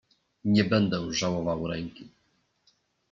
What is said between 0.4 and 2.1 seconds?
"Nie będę żałował ręki."